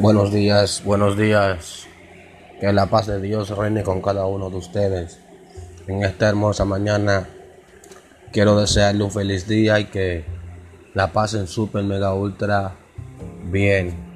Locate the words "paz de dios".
2.86-3.50